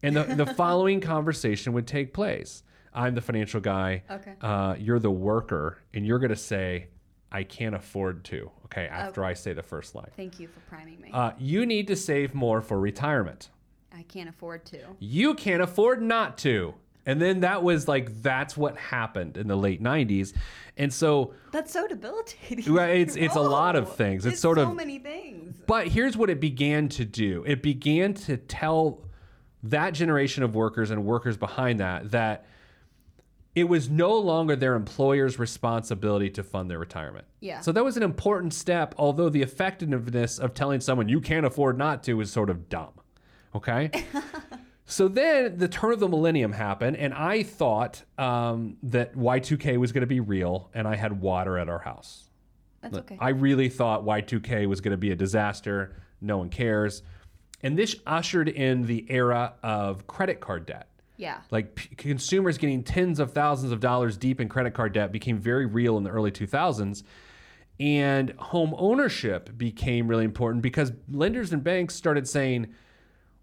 [0.03, 2.63] and the, the following conversation would take place.
[2.99, 4.03] I'm the financial guy.
[4.11, 4.35] Okay.
[4.43, 6.89] Uh, you're the worker, and you're going to say,
[7.31, 8.51] I can't afford to.
[8.67, 8.87] Okay.
[8.89, 10.11] After I say the first line.
[10.17, 11.11] Thank you for priming me.
[11.13, 13.51] Uh, you need to save more for retirement.
[13.97, 14.79] I can't afford to.
[14.99, 16.75] You can't afford not to.
[17.07, 20.35] And then that was like, that's what happened in the late 90s.
[20.77, 22.73] And so, That's so debilitating.
[22.75, 24.27] Well, it's- it's a lot of Oh, things.
[24.27, 25.57] It's sort so of- many things.
[25.67, 29.03] but here's what it began to do it began to tell
[29.63, 32.45] that generation of workers and workers behind that that
[33.59, 37.27] it was no longer their employer's responsibility to fund their retirement.
[37.41, 37.61] Yeah.
[37.61, 41.77] So that was an important step, although the effectiveness of telling someone you can't afford
[41.79, 42.93] not to is sort of dumb.
[43.55, 43.91] Okay.
[44.87, 49.93] so then the turn of the millennium happened, and I thought um, that Y2K was
[49.93, 52.29] going to be real, and I had water at our house.
[52.83, 53.19] That's okay.
[53.21, 55.97] I really thought Y2K was going to be a disaster.
[56.21, 57.03] No one cares.
[57.63, 60.88] And this ushered in the era of credit card debt.
[61.19, 61.41] Yeah.
[61.51, 65.39] Like p- consumers getting tens of thousands of dollars deep in credit card debt became
[65.39, 67.03] very real in the early 2000s.
[67.81, 72.69] And home ownership became really important because lenders and banks started saying,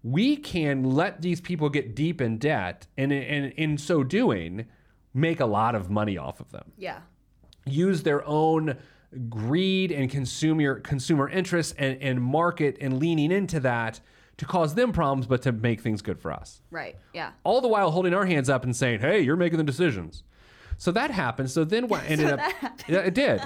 [0.02, 4.66] we can let these people get deep in debt and, and in so doing,
[5.14, 6.98] make a lot of money off of them Yeah.
[7.64, 8.76] use their own
[9.30, 14.00] greed and consumer consumer interest and, and market and leaning into that
[14.38, 16.60] to cause them problems, but to make things good for us.
[16.70, 16.96] Right.
[17.14, 17.30] Yeah.
[17.44, 20.22] All the while holding our hands up and saying, "Hey, you're making the decisions."
[20.78, 21.50] So that happened.
[21.50, 22.40] So then what ended up?
[22.86, 23.40] Yeah, it did.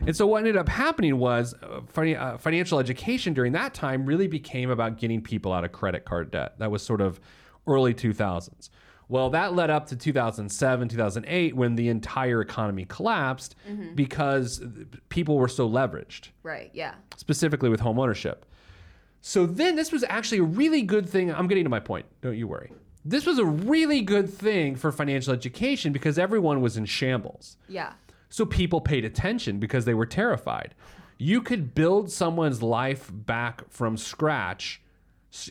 [0.00, 4.04] And so what ended up happening was uh, fin- uh, financial education during that time
[4.06, 6.58] really became about getting people out of credit card debt.
[6.58, 7.20] That was sort of
[7.68, 8.70] early 2000s.
[9.08, 13.54] Well, that led up to 2007, 2008 when the entire economy collapsed
[13.94, 14.62] because
[15.10, 16.70] people were so leveraged Right.
[16.74, 16.94] Yeah.
[17.16, 18.46] specifically with home ownership.
[19.26, 21.32] So then this was actually a really good thing.
[21.32, 22.04] I'm getting to my point.
[22.20, 22.70] Don't you worry.
[23.06, 27.56] This was a really good thing for financial education because everyone was in shambles.
[27.66, 27.94] Yeah.
[28.28, 30.74] So people paid attention because they were terrified.
[31.16, 34.82] You could build someone's life back from scratch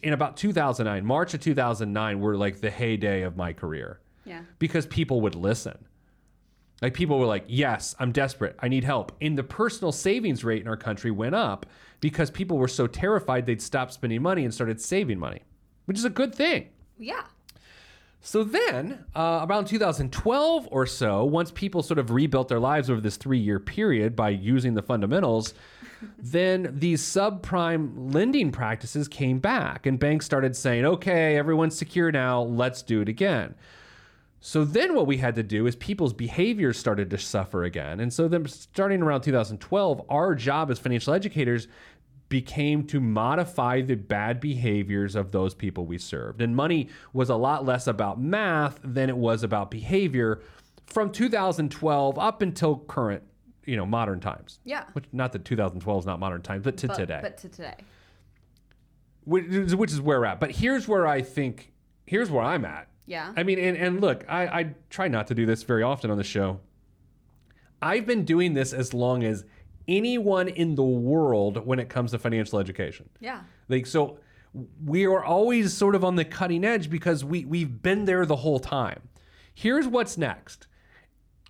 [0.04, 1.04] in about 2009.
[1.04, 4.42] March of 2009 were like the heyday of my career Yeah.
[4.60, 5.84] because people would listen.
[6.80, 8.56] Like people were like, "Yes, I'm desperate.
[8.60, 11.66] I need help." And the personal savings rate in our country went up
[12.04, 15.40] because people were so terrified they'd stop spending money and started saving money,
[15.86, 16.68] which is a good thing.
[17.00, 17.24] Yeah.
[18.20, 23.00] So then, uh, around 2012 or so, once people sort of rebuilt their lives over
[23.00, 25.54] this three year period by using the fundamentals,
[26.20, 32.42] then these subprime lending practices came back and banks started saying, okay, everyone's secure now,
[32.42, 33.56] let's do it again.
[34.46, 38.02] So then what we had to do is people's behaviors started to suffer again.
[38.02, 41.70] And so then starting around 2012, our job as financial educators
[42.34, 46.42] became to modify the bad behaviors of those people we served.
[46.42, 50.42] And money was a lot less about math than it was about behavior
[50.88, 53.22] from 2012 up until current,
[53.66, 54.58] you know, modern times.
[54.64, 54.86] Yeah.
[54.94, 57.76] Which not that 2012 is not modern times, but to But, today But to today.
[59.26, 60.40] which is, which is where we're at.
[60.40, 61.72] But here's where I think,
[62.08, 62.88] here's where I'm at.
[63.06, 63.32] Yeah.
[63.38, 66.18] I mean, and, and look, I, I try not to do this very often on
[66.18, 66.62] the show.
[67.80, 69.46] I've been doing this as long as
[69.88, 73.10] anyone in the world when it comes to financial education.
[73.20, 73.42] Yeah.
[73.70, 74.20] Like, so
[74.86, 78.38] we are always sort of on the cutting edge because we, we've been there the
[78.38, 79.02] whole time.
[79.54, 80.68] Here's what's next.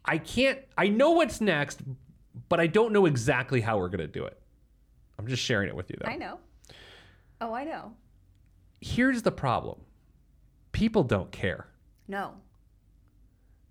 [0.06, 1.82] I can't, I know what's next,
[2.50, 4.40] but I don't know exactly how we're going to do it.
[5.18, 6.40] I'm just sharing it with you, though I know.
[7.40, 7.94] Oh, I know.
[8.82, 9.80] here's the problem
[10.72, 11.68] people don't care.
[12.08, 12.34] No.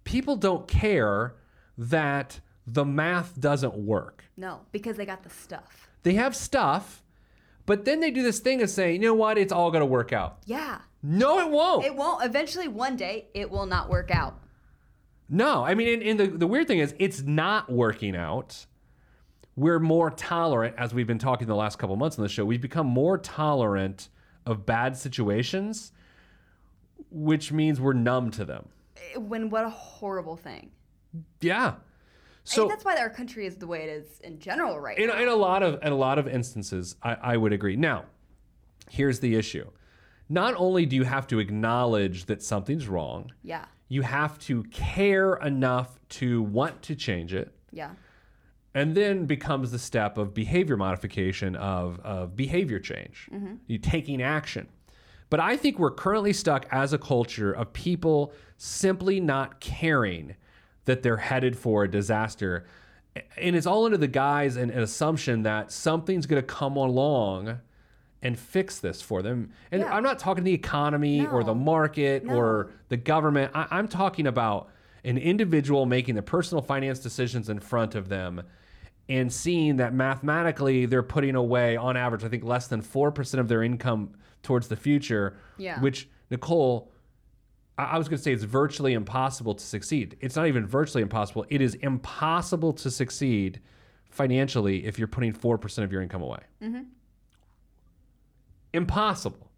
[0.05, 1.35] People don't care
[1.77, 4.25] that the math doesn't work.
[4.37, 4.61] No.
[4.73, 5.89] Because they got the stuff.
[6.03, 7.03] They have stuff,
[7.67, 9.87] but then they do this thing of saying, you know what, it's all going to
[9.87, 10.39] work out.
[10.47, 10.79] Yeah.
[11.03, 11.85] No, it won't.
[11.85, 12.25] It won't.
[12.25, 14.41] Eventually, one day, it will not work out.
[15.29, 18.67] no, I mean, and, and the, the weird thing is, it's not working out.
[19.57, 22.61] We're more tolerant, as we've been talking the last couple months on the show, we've
[22.61, 24.09] become more tolerant
[24.47, 25.93] of bad situations,
[27.11, 28.69] which means we're numb to them.
[29.17, 30.71] When what a horrible thing.
[31.41, 31.75] Yeah.
[32.45, 34.99] I So think that's why our country is the way it is in general right
[34.99, 35.19] in, now.
[35.21, 38.05] in a lot of in a lot of instances I, I would agree now
[38.91, 39.69] here's the issue
[40.29, 43.65] not only do you have to acknowledge that something's wrong yeah.
[43.89, 47.91] you have to care enough to want to change it Yeah.
[48.75, 53.55] and then becomes the step of behavior modification of, of behavior change mm-hmm.
[53.67, 54.67] you taking action
[55.31, 60.35] but i think we're currently stuck as a culture of people simply not caring
[60.85, 62.65] that they're headed for a disaster
[63.37, 67.59] and it's all under the guise and, and assumption that something's going to come along
[68.23, 69.95] and fix this for them and Yeah.
[69.95, 72.35] i'm not talking the economy or the market No.
[72.35, 74.71] or the government I, i'm talking about
[75.05, 78.43] an individual making the personal finance decisions in front of them
[79.09, 83.49] and seeing that mathematically they're putting away on average i think less than 4% of
[83.49, 85.81] their income towards the future Yeah.
[85.81, 86.92] which nicole
[87.79, 90.17] I was going to say it's virtually impossible to succeed.
[90.21, 91.47] It's not even virtually impossible.
[91.49, 93.61] It is impossible to succeed
[94.11, 96.41] financially if you're putting 4% of your income away.
[96.63, 96.83] Mm-hmm.
[98.75, 99.51] Impossible.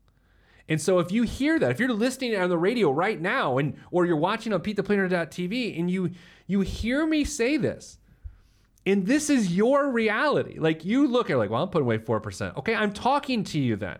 [0.68, 3.76] And so if you hear that, if you're listening on the radio right now and
[3.90, 6.12] or you're watching on PeteThePlanner.tv and you
[6.46, 7.98] you hear me say this,
[8.86, 10.58] and this is your reality.
[10.58, 12.56] Like you look at it like, well, I'm putting away 4%.
[12.58, 13.98] Okay, I'm talking to you then.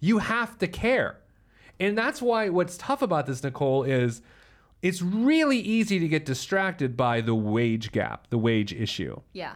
[0.00, 1.18] You have to care.
[1.80, 4.22] And that's why what's tough about this, Nicole, is
[4.82, 9.20] it's really easy to get distracted by the wage gap, the wage issue.
[9.32, 9.54] Yeah.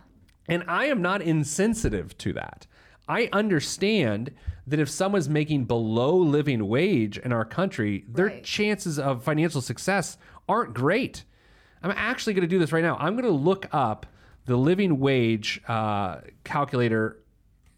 [0.49, 2.67] And I am not insensitive to that.
[3.09, 4.33] I understand
[4.67, 8.45] that if someone's making below living wage in our country, their Right.
[8.45, 11.25] chances of financial success aren't great.
[11.83, 12.97] I'm actually going to do this right now.
[12.97, 14.07] I'm going to look up
[14.47, 17.19] the living wage uh, calculator,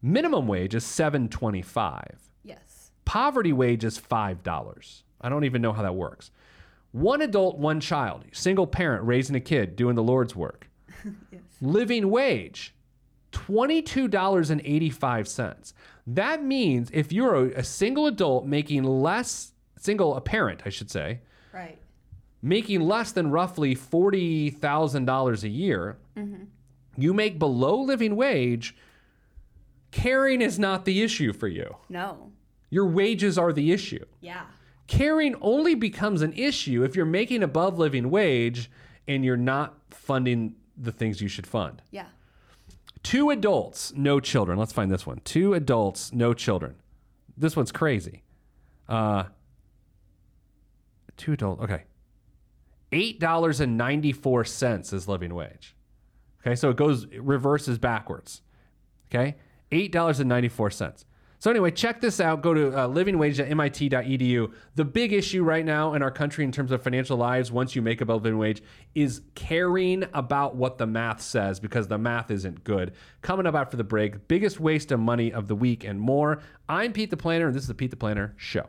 [0.00, 2.90] Minimum wage is 725 Yes.
[3.04, 5.02] poverty wage is $5.
[5.20, 6.30] I don't even know how that works.
[6.92, 10.70] One adult, one child, single parent raising a kid, doing the Lord's work.
[11.30, 11.42] yes.
[11.60, 12.74] Living wage,
[13.32, 15.72] $22.85.
[16.06, 20.90] That means if you're a, a single adult making less, single, a parent, I should
[20.90, 21.20] say,
[21.52, 21.78] Right.
[22.42, 26.44] making less than roughly $40,000 a year, mm-hmm.
[26.96, 28.74] you make below living wage,
[29.90, 31.76] caring is not the issue for you.
[31.88, 32.32] No.
[32.70, 34.04] Your wages are the issue.
[34.20, 34.42] Yeah.
[34.86, 38.70] Caring only becomes an issue if you're making above living wage
[39.06, 41.82] and you're not funding the things you should fund.
[41.90, 42.06] Yeah.
[43.02, 44.58] Two adults, no children.
[44.58, 45.20] Let's find this one.
[45.24, 46.76] Two adults, no children.
[47.36, 48.22] This one's crazy.
[48.88, 49.24] Uh,
[51.16, 51.62] two adults.
[51.62, 51.84] Okay.
[52.92, 55.76] Eight dollars and ninety four cents is living wage.
[56.42, 58.42] Okay, so it goes it reverses backwards.
[59.08, 59.36] Okay,
[59.70, 61.04] eight dollars and ninety four cents.
[61.40, 62.42] So anyway, check this out.
[62.42, 64.52] Go to uh, livingwage.mit.edu.
[64.74, 67.80] The big issue right now in our country in terms of financial lives, once you
[67.80, 68.62] make above living wage,
[68.94, 72.92] is caring about what the math says because the math isn't good.
[73.22, 76.42] Coming up after the break, biggest waste of money of the week and more.
[76.68, 78.68] I'm Pete the Planner, and this is the Pete the Planner Show.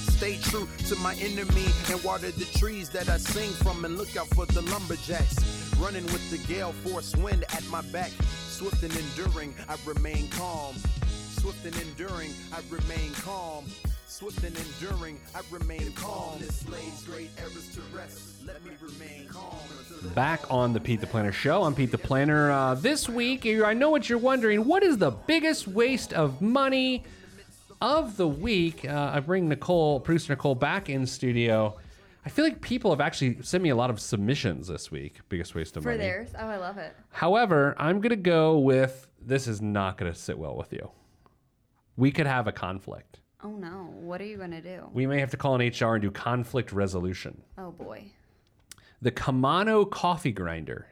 [0.00, 4.16] Stay true to my enemy and water the trees that I sing from and look
[4.16, 5.36] out for the lumberjacks.
[5.78, 8.10] Running with the gale force wind at my back.
[8.48, 10.74] Swift and enduring, I remain calm.
[11.30, 13.64] Swift and enduring, I remain calm.
[14.06, 16.38] Swift and enduring, I remain calm.
[16.40, 18.44] This lays great errors to rest.
[18.44, 19.56] Let me remain calm.
[20.14, 21.62] Back on the Pete the Planner Show.
[21.62, 22.50] I'm Pete the Planner.
[22.50, 24.66] Uh, this week, I know what you're wondering.
[24.66, 27.04] What is the biggest waste of money
[27.80, 28.84] of the week?
[28.84, 31.76] Uh, I bring Nicole, producer Nicole, back in studio.
[32.24, 35.20] I feel like people have actually sent me a lot of submissions this week.
[35.28, 35.96] Biggest waste of money.
[35.96, 36.08] For money.
[36.10, 36.30] theirs.
[36.38, 36.94] Oh, I love it.
[37.10, 40.90] However, I'm going to go with this is not going to sit well with you.
[41.96, 43.20] We could have a conflict.
[43.42, 43.90] Oh no.
[44.00, 44.82] What are you gonna do?
[44.92, 47.40] We may have to call an HR and do conflict resolution.
[47.56, 48.04] Oh boy.
[49.00, 50.88] The Camano coffee grinder.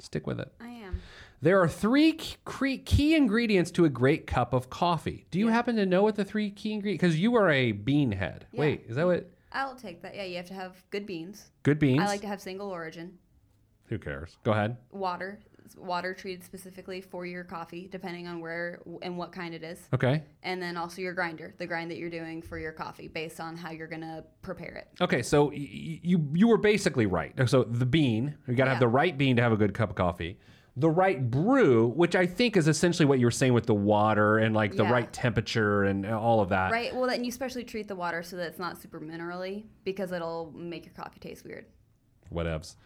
[0.00, 0.52] Stick with it.
[0.60, 0.75] I.
[1.42, 5.26] There are three key- ingredients to a great cup of coffee.
[5.30, 7.02] Do you happen to know what the three key ingredients?
[7.02, 8.46] Because you are a bean head.
[8.52, 8.60] Yeah.
[8.60, 9.30] Wait, is that what?
[9.52, 10.14] I'll take that.
[10.14, 11.50] Yeah, you have to have good beans.
[11.62, 12.00] Good beans.
[12.00, 13.18] I like to have single origin.
[13.86, 14.36] Who cares?
[14.44, 14.76] Go ahead.
[14.90, 15.38] Water.
[15.76, 19.80] Water treated specifically for your coffee, depending on where and what kind it is.
[19.94, 20.22] Okay.
[20.42, 23.56] And then also your grinder, the grind that you're doing for your coffee, based on
[23.56, 24.88] how you're gonna prepare it.
[25.02, 25.54] Okay, so y-
[26.02, 27.32] you you were basically right.
[27.48, 29.90] So the bean, you got to have the right bean to have a good cup
[29.90, 30.38] of coffee.
[30.78, 34.38] The right brew, which I think is essentially what you were saying with the water
[34.38, 34.92] and like the Yeah.
[34.92, 36.70] right temperature and uh, all of that.
[36.70, 36.94] Right.
[36.94, 40.52] Well, then you especially treat the water so that it's not super minerally because it'll
[40.54, 41.64] make your coffee taste weird.
[42.32, 42.76] whatevs.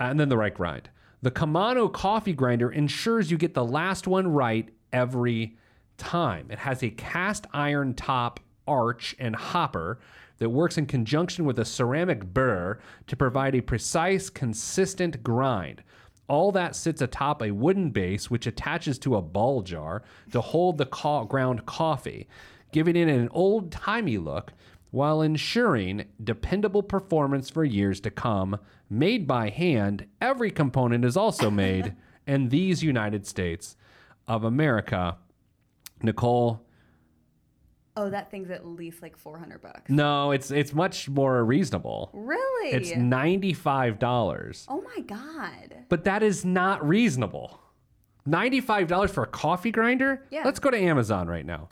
[0.00, 0.90] And then the right grind.
[1.22, 5.56] The Camano coffee grinder ensures you get the last one right every
[5.98, 6.48] time.
[6.50, 9.98] It has a cast iron top, arch, and hopper
[10.38, 15.82] that works in conjunction with a ceramic burr to provide a precise, consistent grind.
[16.28, 20.02] All that sits atop a wooden base, which attaches to a ball jar
[20.32, 20.86] to hold the
[21.28, 22.28] ground coffee,
[22.72, 24.52] giving it an old timey look
[24.90, 28.58] while ensuring dependable performance for years to come.
[28.88, 31.94] Made by hand, every component is also made
[32.26, 33.76] in these United States
[34.26, 35.16] of America.
[36.02, 36.65] Nicole,
[37.98, 39.90] Oh, that thing's at least like 400 bucks.
[39.90, 42.10] no, it's it's much more reasonable.
[42.12, 42.70] Really?
[42.72, 44.66] It's ninety-five dollars.
[44.68, 45.84] oh my god.
[45.88, 47.60] But that is not reasonable.
[48.28, 50.24] $95 for a coffee grinder?
[50.30, 50.42] Yeah.
[50.44, 51.68] Let's go to Amazon right now.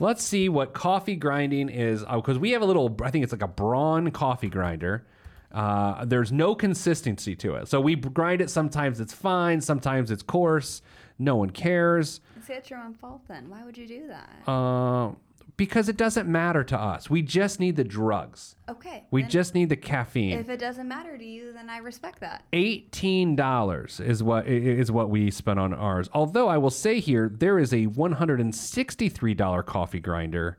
[0.00, 2.04] Let's see what coffee grinding is.
[2.04, 5.06] Because we have a little, I think it's like a Braun coffee grinder.
[5.52, 7.68] Uh, there's no consistency to it.
[7.68, 8.50] So we grind it.
[8.50, 10.82] Sometimes it's fine, sometimes it's coarse.
[11.18, 12.20] No one cares.
[12.44, 13.48] See, it's your own fault then.
[13.48, 14.50] Why would you do that?
[14.50, 15.12] Uh,
[15.58, 17.10] because it doesn't matter to us.
[17.10, 18.56] We just need the drugs.
[18.70, 19.04] okay.
[19.10, 20.38] We then just need the caffeine.
[20.38, 22.44] If it doesn't matter to you, then I respect that.
[22.54, 26.08] eighteen dollars is what is what we spent on ours.
[26.14, 30.00] Although I will say here there is a one hundred and sixty three dollar coffee
[30.00, 30.56] grinder.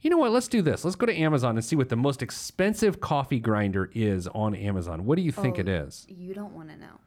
[0.00, 0.30] You know what?
[0.30, 0.84] Let's do this.
[0.84, 5.04] Let's go to Amazon and see what the most expensive coffee grinder is on Amazon.
[5.04, 6.06] What do you think it oh, is?
[6.08, 7.00] You don't want to know.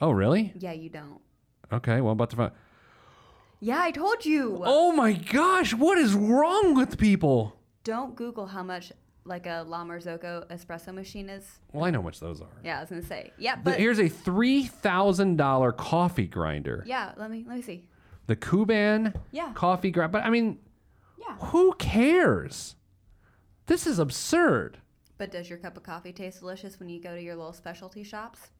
[0.00, 0.52] Oh, really?
[0.58, 1.20] Yeah, you don't.
[1.72, 2.00] Okay.
[2.02, 2.52] Well, I'm about to find.
[3.64, 4.60] Yeah, I told you.
[4.64, 5.72] Oh my gosh!
[5.72, 7.54] What is wrong with people?
[7.84, 8.92] Don't Google how much
[9.24, 11.44] like a La Marzocco espresso machine is.
[11.72, 12.48] Well, I know how much those are.
[12.64, 13.32] Yeah, I was gonna say.
[13.38, 16.82] Yeah, But but here's a three thousand dollar coffee grinder.
[16.88, 17.12] yeah.
[17.16, 17.86] Let me let me see.
[18.26, 19.52] The Kuban Yeah.
[19.54, 20.10] coffee grinder.
[20.10, 20.58] But I mean,
[21.18, 21.36] Yeah.
[21.36, 22.74] Who cares?
[23.66, 24.78] This is absurd.
[25.18, 28.02] But does your cup of coffee taste delicious when you go to your little specialty
[28.02, 28.50] shops?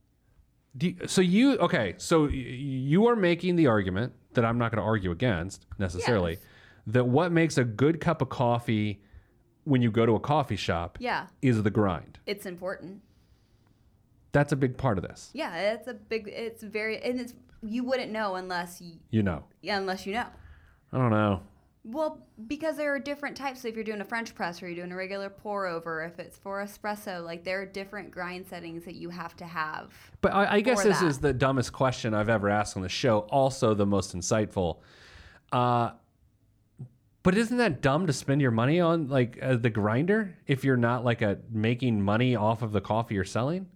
[0.76, 1.94] Do you, so you okay?
[1.98, 6.32] So you are making the argument that I'm not going to argue against necessarily.
[6.32, 6.40] Yes.
[6.88, 9.00] That what makes a good cup of coffee
[9.64, 12.18] when you go to a coffee shop Yeah, is the grind.
[12.26, 13.02] it's important.
[14.32, 15.30] That's a big part of this.
[15.34, 16.26] Yeah, it's a big.
[16.26, 19.44] It's very, and it's you wouldn't know unless you You know.
[19.60, 20.26] Yeah, unless you know.
[20.92, 21.42] I don't know.
[21.84, 23.62] Well, because there are different types.
[23.62, 26.20] So if you're doing a French press or you're doing a regular pour over, if
[26.20, 29.92] it's for espresso, like there are different grind settings that you have to have.
[30.20, 31.06] But I, I guess this that.
[31.06, 33.20] is the dumbest question I've ever asked on the show.
[33.30, 34.78] Also, the most insightful.
[35.50, 35.90] Uh,
[37.24, 40.76] but isn't that dumb to spend your money on like uh, the grinder if you're
[40.76, 43.66] not like a making money off of the coffee you're selling?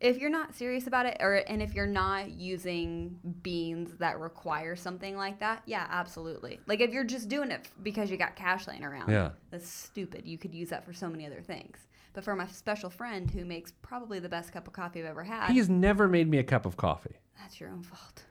[0.00, 4.76] If you're not serious about it, or and if you're not using beans that require
[4.76, 6.60] something like that, yeah, absolutely.
[6.66, 9.30] Like if you're just doing it because you got cash laying around, Yeah.
[9.50, 10.26] that's stupid.
[10.26, 11.78] You could use that for so many other things.
[12.12, 15.24] But for my special friend who makes probably the best cup of coffee I've ever
[15.24, 17.16] had, He's never made me a cup of coffee.
[17.40, 18.24] that's your own fault.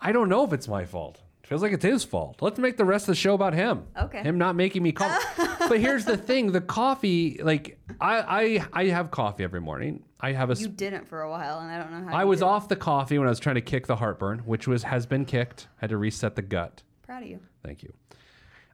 [0.00, 1.22] I don't know if it's my fault.
[1.42, 2.42] Feels like it's his fault.
[2.42, 3.84] Let's make the rest of the show about him.
[3.98, 4.22] Okay.
[4.22, 5.42] Him not making me coffee.
[5.68, 10.02] but here's the thing: the coffee, like I, I, I have coffee every morning.
[10.20, 10.54] I have a.
[10.54, 12.16] You didn't for a while, and I don't know how.
[12.16, 12.44] I was did.
[12.46, 15.24] off the coffee when I was trying to kick the heartburn, which was has been
[15.24, 15.68] kicked.
[15.78, 16.82] I had to reset the gut.
[17.02, 17.40] Proud of you.
[17.64, 17.94] Thank you.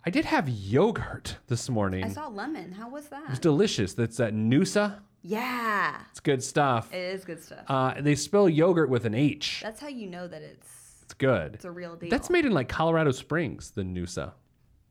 [0.04, 2.04] I did have yogurt this morning.
[2.04, 2.72] I saw lemon.
[2.72, 3.22] How was that?
[3.30, 3.94] It's delicious.
[3.94, 4.98] That's that Noosa.
[5.22, 6.92] yeah, It's good stuff.
[6.92, 7.64] it is good stuff.
[7.68, 9.60] Uh, they spell yogurt with an H.
[9.62, 10.68] That's how you know that it's
[11.14, 11.54] It's good.
[11.54, 12.10] it's a real deal.
[12.10, 14.32] That's made in like Colorado Springs, the Noosa.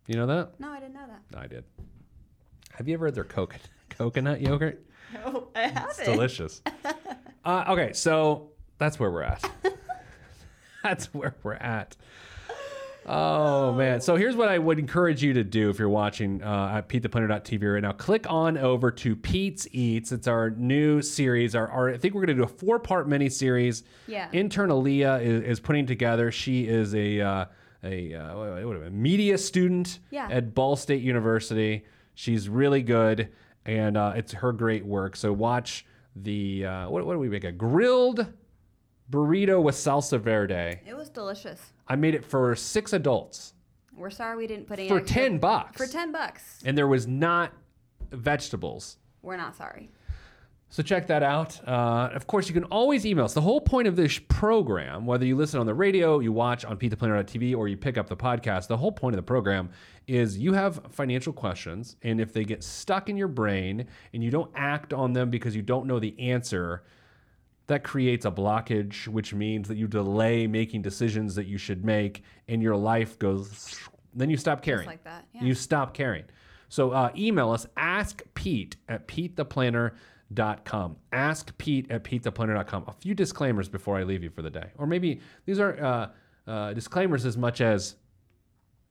[0.08, 0.58] You know that?
[0.58, 1.22] No, I didn't know that.
[1.34, 1.66] No, I did.
[2.72, 4.86] Have you ever had their coconut coconut yogurt?
[5.14, 5.90] No, I haven't.
[5.90, 6.62] It's delicious.
[7.46, 9.44] uh, okay, so that's where we're at.
[10.84, 11.98] that's where we're at.
[13.06, 14.00] Oh man!
[14.02, 17.74] So here's what I would encourage you to do if you're watching uh, at PeteThePlanner.tv
[17.74, 17.92] right now.
[17.92, 20.12] Click on over to Pete's Eats.
[20.12, 21.56] It's our new series.
[21.56, 23.84] Our, our I think we're going to do a four part mini series.
[24.08, 24.30] Yeah.
[24.32, 26.32] Intern Aaliyah is, is putting together.
[26.32, 27.46] She is a uh,
[27.84, 30.28] a uh, what, what, a media student Yeah.
[30.32, 31.84] at Ball State University.
[32.16, 33.30] She's really good,
[33.66, 35.16] and uh, it's her great work.
[35.16, 35.86] So watch
[36.16, 37.44] the uh, what, what do we make?
[37.44, 38.28] A grilled
[39.12, 40.80] burrito with salsa verde.
[40.86, 41.62] It was delicious.
[41.88, 43.54] I made it for six adults
[43.96, 45.78] We're sorry we didn't put any for extra- ten bucks.
[45.78, 46.62] For ten bucks.
[46.66, 47.52] and there was not
[48.12, 48.98] vegetables.
[49.22, 49.90] We're not sorry.
[50.70, 51.60] So check that out.
[51.68, 53.36] Uh, of course, you can always email us.
[53.36, 56.78] The whole point of this program, whether you listen on the radio, you watch on
[56.78, 59.70] PeteThePlanner.tv, or you pick up the podcast, the whole point of the program
[60.08, 64.32] is you have financial questions, and if they get stuck in your brain and you
[64.32, 66.84] don't act on them because you don't know the answer,
[67.68, 72.24] that creates a blockage, which means that you delay making decisions that you should make,
[72.48, 73.80] and your life goes.
[74.14, 74.82] Then you stop caring.
[74.82, 75.44] Just like that, yeah.
[75.44, 76.26] You stop caring.
[76.70, 80.96] So uh, email us, ask Pete at PeteThePlanner.com.
[81.12, 82.86] Ask Pete at PeteThePlanner.com.
[82.88, 84.72] A few disclaimers before I leave you for the day.
[84.78, 86.10] Or maybe these are uh,
[86.50, 87.96] uh, disclaimers as much as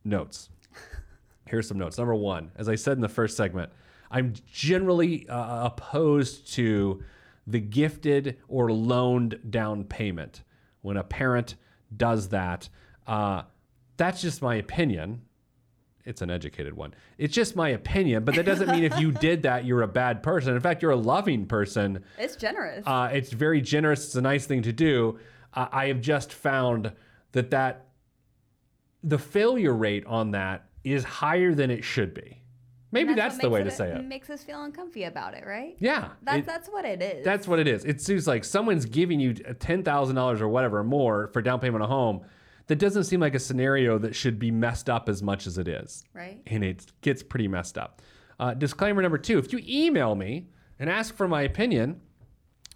[0.04, 0.48] notes.
[1.46, 1.98] Here's some notes.
[1.98, 3.72] Number one, as I said in the first segment,
[4.10, 7.02] I'm generally uh, opposed to
[7.47, 10.43] the gifted or loaned down payment.
[10.80, 11.57] When a parent
[11.97, 12.68] does that,
[13.07, 13.43] uh,
[13.97, 15.22] that's just my opinion.
[16.05, 16.95] It's an educated one.
[17.16, 20.22] It's just my opinion, but that doesn't mean if you did that, you're a bad
[20.22, 20.55] person.
[20.55, 22.03] In fact, you're a loving person.
[22.18, 22.84] It's generous.
[22.84, 24.07] Uh, it's very generous.
[24.07, 25.18] It's a nice thing to do.
[25.55, 26.93] Uh, I have just found
[27.32, 27.86] that that
[29.05, 32.41] the failure rate on that is higher than it should be.
[32.93, 34.05] Maybe And that's, the way to say it.
[34.05, 35.76] Makes us feel uncomfy about it, right?
[35.80, 37.24] Yeah, That's it- that's what it is.
[37.24, 37.84] That's what it is.
[37.86, 41.82] It seems like someone's giving you ten thousand dollars or whatever more for down payment
[41.82, 42.20] on a home.
[42.68, 45.66] That doesn't seem like a scenario that should be messed up as much as it
[45.66, 46.05] is.
[46.14, 46.40] Right.
[46.47, 48.01] And it gets pretty messed up.
[48.38, 52.01] Uh, disclaimer number two: If you email me and ask for my opinion,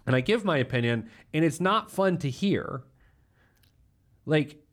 [0.07, 2.83] and I give my opinion, and it's not fun to hear,
[4.25, 4.63] like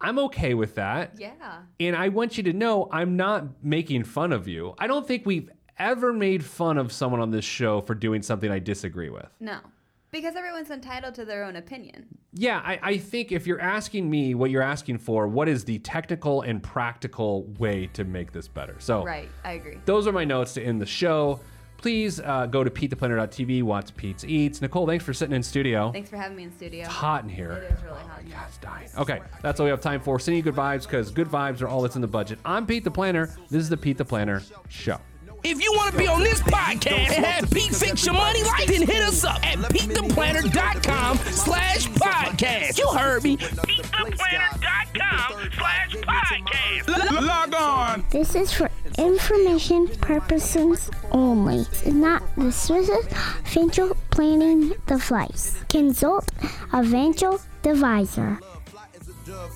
[0.00, 1.12] I'm okay with that.
[1.18, 1.62] yeah.
[1.80, 4.74] And I want you to know I'm not making fun of you.
[4.78, 8.50] I don't think we've ever made fun of someone on this show for doing something
[8.50, 9.28] I disagree with.
[9.40, 9.58] No.
[10.12, 12.06] Because everyone's entitled to their own opinion.
[12.32, 15.78] Yeah, I, I think if you're asking me what you're asking for, what is the
[15.80, 18.76] technical and practical way to make this better?
[18.78, 19.28] So, Right.
[19.44, 19.78] I agree.
[19.84, 21.40] those are my notes to end the show.
[21.78, 24.60] Please uh, go to PeteThePlanner.tv, watch Pete's Eats.
[24.62, 25.92] Nicole, thanks for sitting in studio.
[25.92, 26.84] Thanks for having me in studio.
[26.84, 27.52] It's hot in here.
[27.52, 28.20] It is really hot.
[28.20, 28.36] in here.
[28.48, 28.88] It's dying.
[28.98, 30.18] Okay, that's all we have time for.
[30.18, 32.38] Sending you good vibes because good vibes are all that's in the budget.
[32.44, 33.26] I'm Pete the Planner.
[33.50, 34.98] This is the Pete the Planner Show.
[35.44, 38.66] If you want to be on this podcast and have Pete fix your money life,
[38.66, 42.78] then hit us up at PeteThePlanner.com slash podcast.
[42.78, 43.36] You heard me.
[43.36, 47.26] PeteThePlanner.com slash podcast.
[47.26, 48.04] Log on.
[48.10, 48.68] This is for
[48.98, 51.60] information purposes only.
[51.60, 52.90] It's not the Swiss
[53.44, 55.56] financial planning device.
[55.68, 56.30] Consult
[56.72, 58.38] a financial advisor.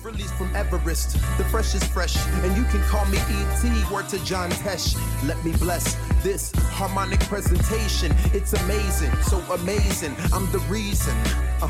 [0.03, 3.91] Released from Everest, the fresh is fresh, and you can call me ET.
[3.91, 4.95] Word to John Tesh.
[5.27, 8.13] Let me bless this harmonic presentation.
[8.33, 10.15] It's amazing, so amazing.
[10.33, 11.15] I'm the reason.
[11.61, 11.69] Uh,